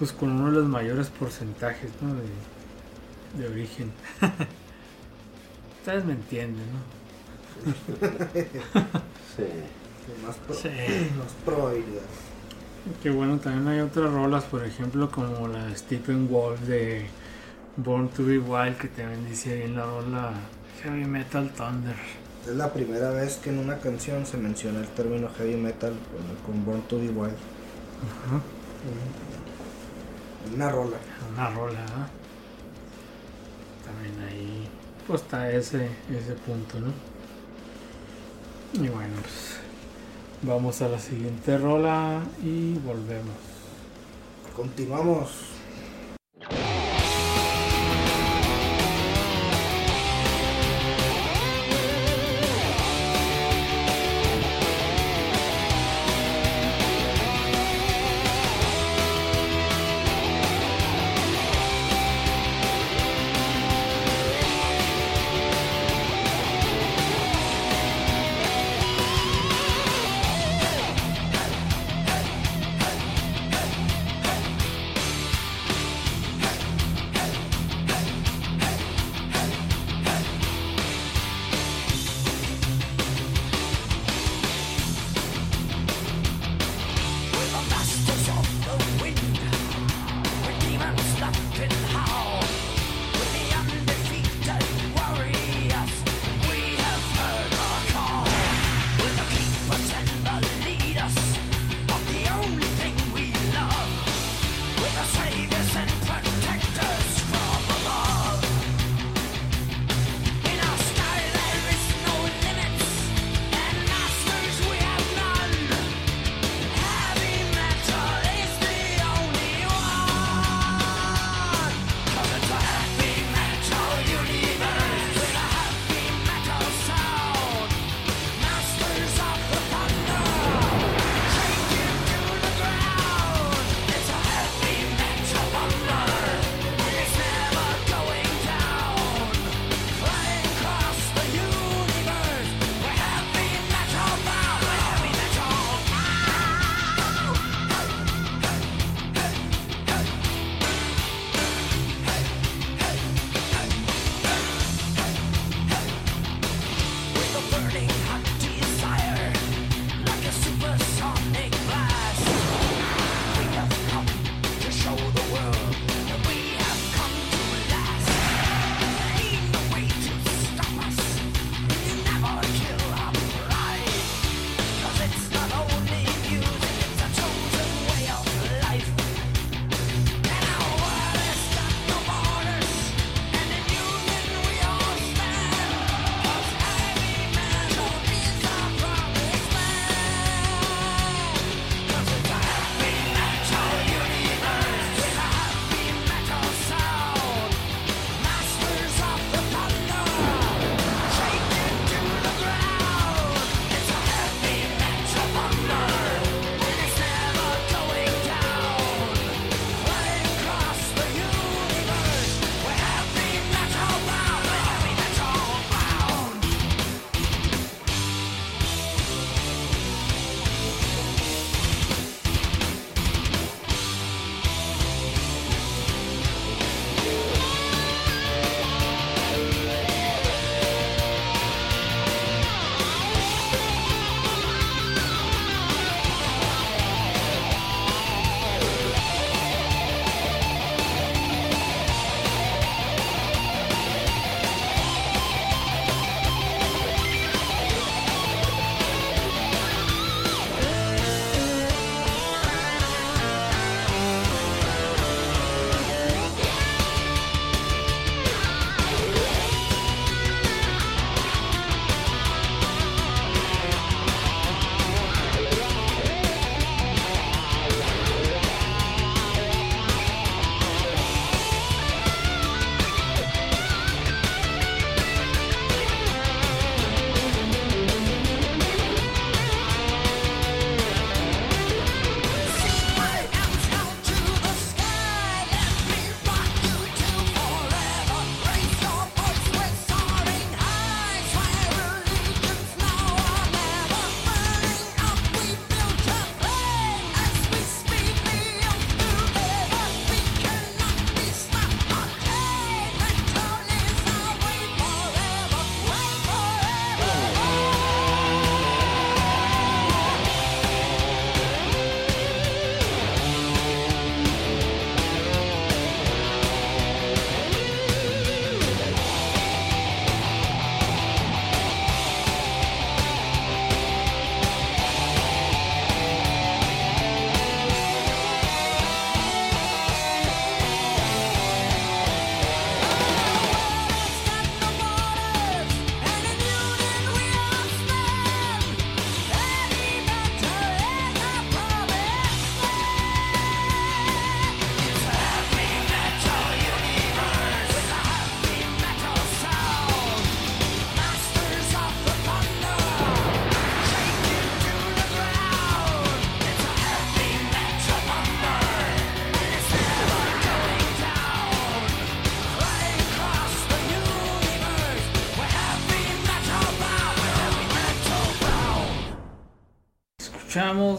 [0.00, 2.12] pues con uno de los mayores porcentajes, ¿no?
[2.14, 2.57] De,
[3.36, 3.92] de origen.
[5.80, 7.98] Ustedes me entienden, ¿no?
[9.36, 9.44] Sí.
[10.26, 10.68] Más, pro- Sí.
[11.18, 12.02] más probabilidad.
[13.02, 17.06] Que bueno, también hay otras rolas, por ejemplo, como la de Stephen Wolf de
[17.76, 20.32] Born to Be Wild, que también dice ahí en la rola
[20.82, 21.96] Heavy Metal Thunder.
[22.48, 26.54] Es la primera vez que en una canción se menciona el término heavy metal con,
[26.54, 27.34] con Born to Be Wild.
[27.34, 28.40] Ajá.
[30.54, 30.96] Una rola.
[31.34, 32.08] Una rola, ¿ah?
[33.88, 34.68] También ahí,
[35.06, 36.92] pues está ese, ese punto, ¿no?
[38.74, 39.56] Y bueno, pues
[40.42, 43.34] vamos a la siguiente rola y volvemos.
[44.54, 45.57] Continuamos.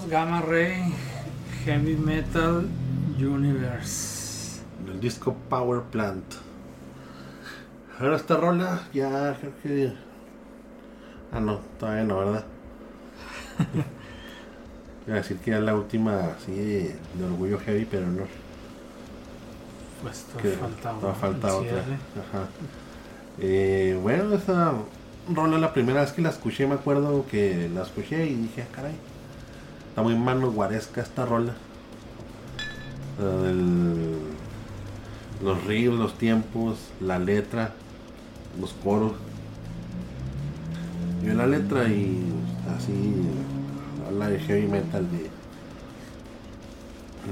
[0.10, 0.91] Gamma Ray
[1.66, 2.68] Heavy Metal
[3.20, 4.60] Universe.
[4.88, 6.26] El disco Power Plant.
[7.99, 9.93] Ahora esta rola ya creo que...
[11.32, 12.43] Ah, no, todavía no, ¿verdad?
[15.05, 18.24] Iba a decir que era la última así de, de Orgullo Heavy, pero no.
[20.01, 21.82] Pues todavía falta, otra.
[21.82, 22.47] Ajá.
[23.38, 24.74] Eh, bueno, esa
[25.32, 28.76] rola la primera vez que la escuché, me acuerdo que la escuché y dije, ah,
[28.76, 28.95] caray,
[30.00, 31.54] está muy manoguaresca esta rola.
[33.20, 34.16] El-
[35.43, 37.74] los ríos, los tiempos, la letra,
[38.62, 39.12] los coros.
[41.22, 42.24] Yo la letra y
[42.78, 42.93] así
[44.08, 45.30] habla de heavy metal de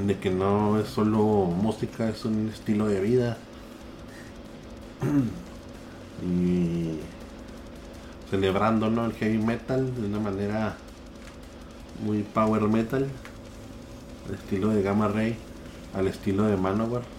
[0.06, 3.38] de que no es solo música, es un estilo de vida.
[6.22, 7.00] y
[8.30, 9.06] celebrando ¿no?
[9.06, 10.76] el heavy metal de una manera
[11.98, 13.22] muy power metal,
[14.24, 15.48] al estilo de Gamma Ray,
[15.92, 17.10] al estilo de Manowar.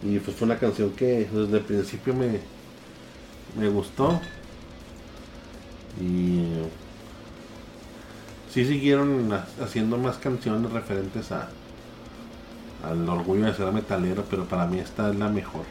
[0.00, 2.48] Y pues fue una canción que desde el principio me,
[3.54, 4.30] me gustó.
[5.96, 6.70] Y
[8.46, 11.58] sí siguieron ha- haciendo más canciones referentes a
[12.80, 15.66] al orgullo de ser metalero, pero para mí esta es la mejor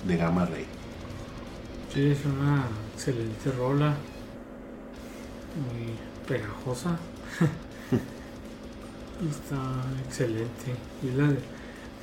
[0.00, 0.74] de Gamma Ray.
[1.88, 4.08] Sí, es una excelente rola.
[5.56, 5.94] Muy
[6.26, 6.98] pegajosa.
[9.20, 9.56] Y Está
[10.06, 10.76] excelente.
[11.02, 11.40] Y la de-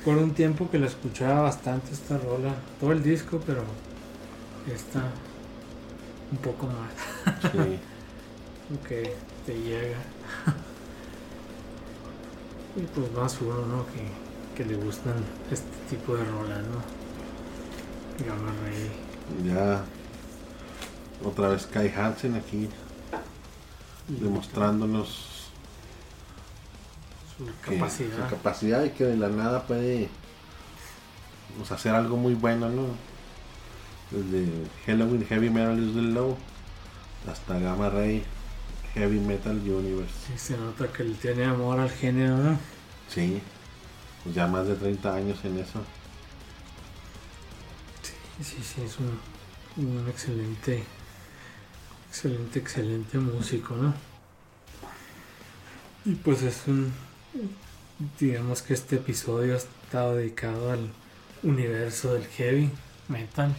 [0.04, 2.54] por un tiempo que la escuchaba bastante esta rola.
[2.78, 3.62] Todo el disco, pero
[4.70, 5.02] esta
[6.30, 6.92] un poco más.
[7.52, 7.78] Sí.
[8.88, 9.14] que
[9.46, 9.96] te llega.
[12.76, 13.86] y pues más uno, ¿no?
[13.86, 15.14] Que, que le gustan
[15.50, 16.82] este tipo de rolas, ¿no?
[18.26, 19.50] Gamma Ray.
[19.50, 19.82] Ya
[21.24, 22.68] otra vez Kai Hansen aquí
[24.08, 25.50] demostrándonos
[27.36, 28.16] su capacidad.
[28.16, 30.08] su capacidad y que de la nada puede
[31.56, 32.86] pues, hacer algo muy bueno, ¿no?
[34.10, 34.46] Desde
[34.86, 36.36] Halloween Heavy Metal is the Low
[37.28, 38.22] hasta Gamma Ray
[38.94, 40.14] Heavy Metal Universe.
[40.26, 42.58] Sí, se nota que él tiene amor al género, ¿no?
[43.08, 43.40] Sí,
[44.22, 45.82] pues ya más de 30 años en eso.
[48.40, 49.18] Sí, sí, es un,
[49.84, 50.84] un excelente,
[52.16, 53.92] excelente, excelente músico, ¿no?
[56.06, 56.90] Y pues es un,
[58.18, 60.90] digamos que este episodio está dedicado al
[61.42, 62.70] universo del heavy
[63.08, 63.54] metal.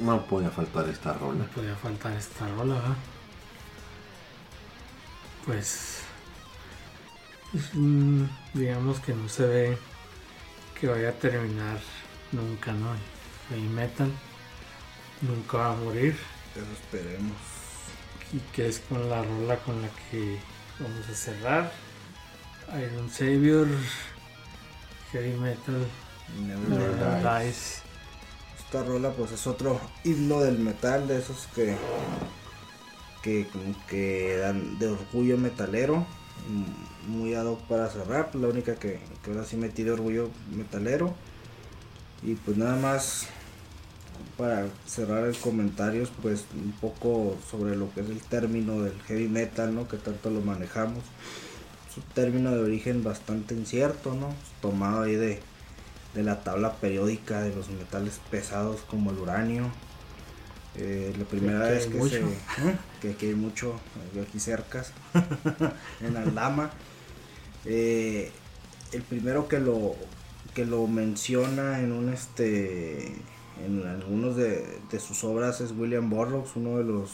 [0.00, 1.44] No podía faltar esta No rola.
[1.54, 2.96] podía faltar esta rola, ¿verdad?
[5.46, 5.98] Pues,
[7.54, 9.78] es un- digamos que no se ve
[10.80, 11.78] que vaya a terminar
[12.32, 12.92] nunca, ¿no?
[12.94, 13.00] El
[13.50, 14.10] heavy metal
[15.22, 16.16] nunca va a morir.
[16.54, 17.36] Eso esperemos.
[18.32, 20.38] Y que es con la rola con la que
[20.78, 21.72] vamos a cerrar.
[22.78, 23.66] Iron Savior,
[25.12, 25.86] Heavy Metal,
[26.40, 27.52] Never Never.
[28.58, 31.76] Esta rola pues es otro himno del metal, de esos que
[33.22, 36.06] que como que dan de orgullo metalero,
[36.48, 39.90] mm, muy ad hoc para cerrar, pues la única que, que ahora sí metí de
[39.90, 41.14] orgullo metalero.
[42.22, 43.26] Y pues nada más
[44.36, 49.28] para cerrar el comentarios, pues un poco sobre lo que es el término del heavy
[49.28, 49.88] metal, ¿no?
[49.88, 51.02] Que tanto lo manejamos.
[51.90, 54.34] Es un término de origen bastante incierto, ¿no?
[54.60, 55.40] Tomado ahí de,
[56.14, 59.70] de la tabla periódica de los metales pesados como el uranio.
[60.76, 62.14] Eh, la primera que vez que mucho.
[62.14, 62.20] se...
[62.68, 62.76] ¿eh?
[63.00, 63.80] Que aquí hay mucho,
[64.26, 64.92] aquí cercas,
[66.00, 66.70] en Aldama.
[67.64, 68.30] Eh,
[68.92, 69.96] el primero que lo
[70.54, 73.14] que lo menciona en un este
[73.64, 74.64] en algunos de,
[74.98, 77.10] sus obras es William Burroughs, uno de los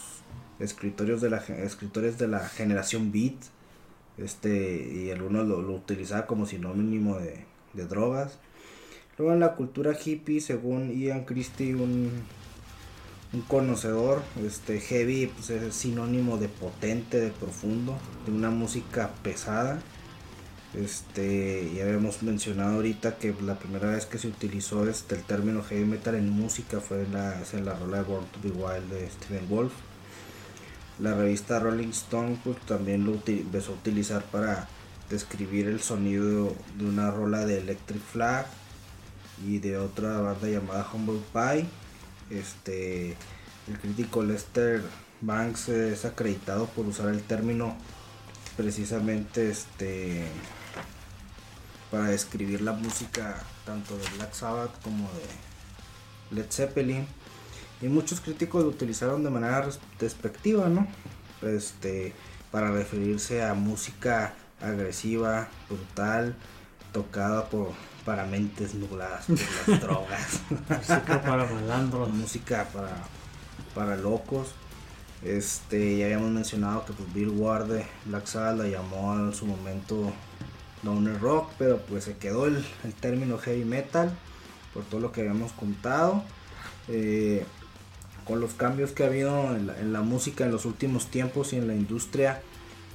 [0.59, 3.35] escritores de la escritores de la generación beat.
[4.19, 7.45] Este, y algunos lo, lo utilizaba como sinónimo de,
[7.75, 8.39] de drogas.
[9.19, 12.11] Luego en la cultura hippie, según Ian Christie, un,
[13.33, 19.81] un conocedor, este heavy pues, es sinónimo de potente, de profundo, de una música pesada.
[20.77, 25.63] Este, ya habíamos mencionado ahorita que la primera vez que se utilizó este, el término
[25.63, 28.91] heavy metal en música fue en la, en la rola de Born to Be Wild
[28.91, 29.73] de Steven Wolf.
[30.99, 34.69] La revista Rolling Stone pues, también lo uti- empezó a utilizar para
[35.09, 38.47] describir el sonido de una rola de Electric Flag
[39.47, 41.67] y de otra banda llamada Humble Pie.
[42.29, 43.17] Este,
[43.67, 44.83] el crítico Lester
[45.23, 47.77] Banks es acreditado por usar el término
[48.59, 50.25] precisamente este
[51.97, 57.07] para describir la música tanto de Black Sabbath como de Led Zeppelin
[57.81, 59.67] y muchos críticos lo utilizaron de manera
[59.99, 60.87] despectiva, ¿no?
[61.41, 62.13] este,
[62.51, 66.37] para referirse a música agresiva, brutal,
[66.93, 67.73] tocada por
[68.05, 69.39] para mentes nubladas por
[69.69, 70.41] las drogas.
[70.51, 72.11] Música para malandros.
[72.11, 72.95] música para,
[73.75, 74.49] para locos.
[75.23, 79.47] Este, ya habíamos mencionado que pues, Bill Ward de Black Sabbath la llamó en su
[79.47, 80.13] momento
[80.83, 84.11] Downer Rock, pero pues se quedó el, el término heavy metal
[84.75, 86.23] por todo lo que habíamos contado.
[86.89, 87.45] Eh,
[88.25, 91.53] con los cambios que ha habido en la, en la música en los últimos tiempos
[91.53, 92.43] y en la industria,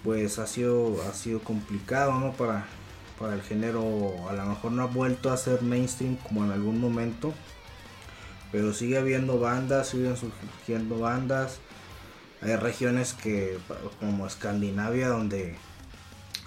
[0.03, 2.33] pues ha sido, ha sido complicado ¿no?
[2.33, 2.65] para,
[3.19, 4.13] para el género.
[4.29, 7.33] A lo mejor no ha vuelto a ser mainstream como en algún momento,
[8.51, 11.59] pero sigue habiendo bandas, siguen surgiendo bandas.
[12.41, 13.57] Hay regiones que,
[13.99, 15.55] como Escandinavia, donde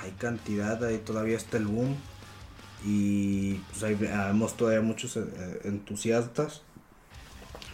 [0.05, 1.97] hay cantidad, ahí todavía está el boom.
[2.87, 6.61] Y pues ahí vemos todavía muchos eh, entusiastas.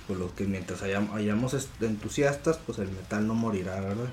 [0.07, 4.13] Por lo que mientras hayam- hayamos entusiastas, pues el metal no morirá, ¿verdad?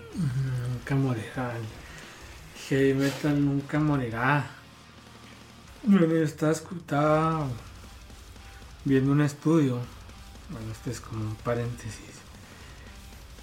[0.72, 1.54] Nunca morirá.
[2.68, 4.48] Heavy metal nunca morirá.
[5.84, 7.48] Bueno, yo estaba, estaba
[8.86, 9.80] viendo un estudio.
[10.50, 12.16] Bueno, este es como un paréntesis.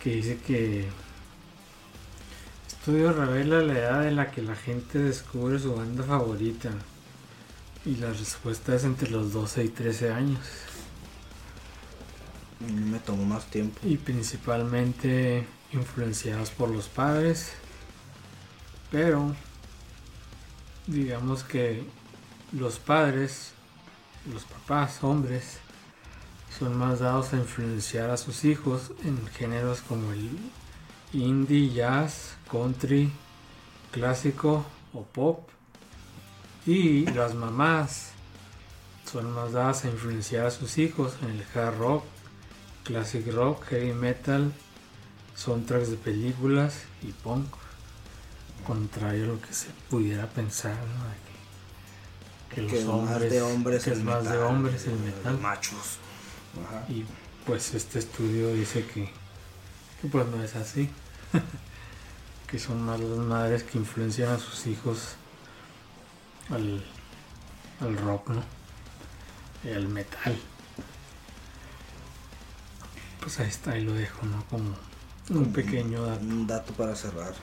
[0.02, 0.88] Que dice que.
[2.84, 6.68] Estudio revela la edad en la que la gente descubre su banda favorita.
[7.86, 10.38] Y la respuesta es entre los 12 y 13 años.
[12.60, 13.80] Me tomó más tiempo.
[13.84, 17.52] y principalmente influenciados por los padres
[18.90, 19.34] pero
[20.86, 21.84] digamos que
[22.52, 23.52] los padres
[24.30, 25.56] los papás hombres
[26.58, 30.28] son más dados a influenciar a sus hijos en géneros como el
[31.14, 33.10] indie jazz country
[33.92, 35.48] clásico o pop
[36.66, 38.10] y las mamás
[39.10, 42.04] son más dadas a influenciar a sus hijos en el hard rock
[42.84, 44.52] classic rock, heavy metal,
[45.34, 47.46] soundtracks de películas y punk.
[48.66, 52.54] Contrario a lo que se pudiera pensar, ¿no?
[52.54, 55.38] Que, que Que los hombres, de hombres que es más de hombres el de metal.
[55.38, 55.98] machos.
[56.66, 56.84] Ajá.
[56.88, 57.04] Y
[57.46, 59.10] pues este estudio dice que,
[60.00, 60.88] que pues no es así.
[62.54, 65.16] que son más las madres que influencian a sus hijos
[66.50, 66.84] al,
[67.80, 68.44] al rock, ¿no?
[69.64, 70.38] Y al metal.
[73.20, 74.44] Pues ahí está, ahí lo dejo, ¿no?
[74.44, 74.72] Como
[75.30, 76.24] un pequeño dato.
[76.24, 77.34] Un dato para cerrar.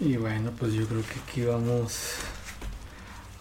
[0.00, 2.14] Y bueno, pues yo creo que aquí vamos,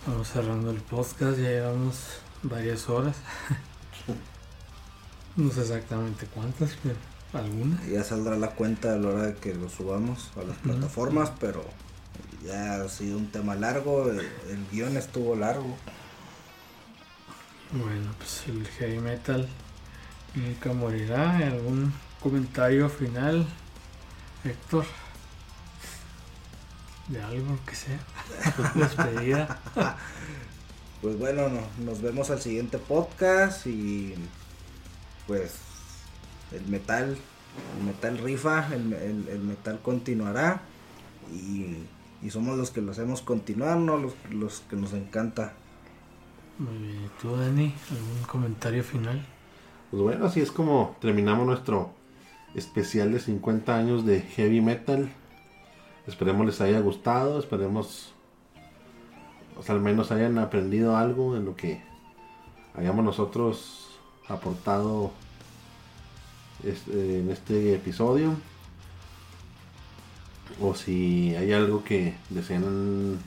[0.06, 1.96] vamos cerrando el podcast, ya llevamos
[2.44, 3.16] varias horas.
[5.36, 7.86] No sé exactamente cuántas, pero algunas.
[7.88, 11.64] Ya saldrá la cuenta a la hora de que lo subamos a las plataformas, pero
[12.46, 14.10] ya ha sido un tema largo.
[14.10, 15.76] El, el guion estuvo largo.
[17.72, 19.48] Bueno, pues el heavy metal
[20.36, 21.38] nunca morirá.
[21.38, 23.46] ¿Algún comentario final,
[24.44, 24.86] Héctor?
[27.08, 28.00] De algo que sea.
[28.76, 29.60] Despedida.
[31.02, 34.16] Pues bueno, no- nos vemos al siguiente podcast y
[35.28, 35.54] pues
[36.52, 37.18] el metal,
[37.80, 40.62] el metal rifa, el, el- el metal continuará
[41.34, 41.76] y,
[42.22, 45.54] y somos los que lo hacemos continuar, no los, los que nos encanta.
[46.58, 47.06] Muy bien.
[47.06, 47.74] ¿Y tú, Dani?
[47.92, 49.26] ¿Algún comentario final?
[49.92, 51.92] Pues bueno, así es como terminamos nuestro
[52.56, 55.10] especial de 50 años de heavy metal.
[56.08, 58.14] Esperemos les haya gustado, esperemos
[59.58, 61.82] o sea, al menos hayan aprendido algo en lo que
[62.76, 63.90] hayamos nosotros
[64.28, 65.12] aportado
[66.64, 68.34] este- en este episodio.
[70.62, 73.18] O si hay algo que desean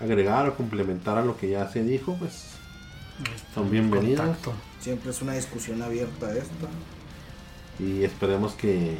[0.00, 2.50] agregar o complementar a lo que ya se dijo, pues
[3.54, 4.52] Son contacto.
[4.80, 6.68] Siempre es una discusión abierta esta.
[7.78, 8.96] y esperemos que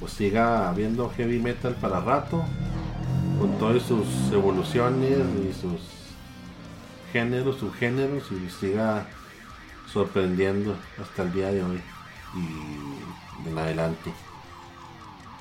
[0.00, 2.42] pues siga habiendo heavy metal para rato
[3.38, 5.80] con todas sus evoluciones y sus
[7.12, 9.06] géneros, subgéneros y siga
[9.94, 11.80] sorprendiendo hasta el día de hoy
[12.34, 14.12] y en adelante.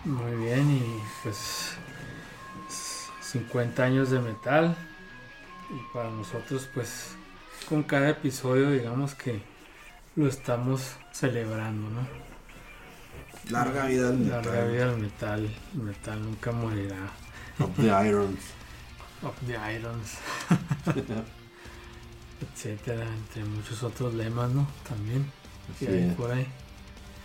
[0.05, 1.75] Muy bien, y pues
[3.21, 4.77] 50 años de metal.
[5.71, 7.15] Y para nosotros, pues
[7.67, 9.41] con cada episodio, digamos que
[10.15, 12.07] lo estamos celebrando, ¿no?
[13.49, 14.45] Larga vida al metal.
[14.45, 15.49] Larga vida al metal.
[15.73, 17.09] El metal nunca morirá.
[17.59, 18.39] Of the Irons.
[19.23, 20.17] Of the Irons.
[22.51, 24.67] Etcétera, entre muchos otros lemas, ¿no?
[24.87, 25.31] También.
[25.73, 26.15] Así que hay es.
[26.15, 26.47] por ahí.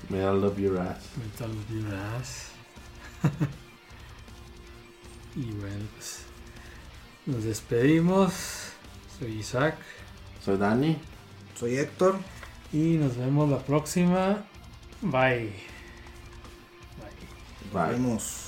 [0.09, 1.05] Metal of Your Ass.
[1.17, 2.51] Metal of Your Ass.
[5.37, 6.23] y bueno, pues
[7.27, 8.33] nos despedimos.
[9.19, 9.77] Soy Isaac
[10.45, 10.97] Soy Dani.
[11.59, 12.19] Soy Héctor.
[12.73, 14.45] y nos vemos la próxima.
[15.03, 15.53] Bye.
[17.73, 17.91] Bye.
[17.91, 18.48] Vemos.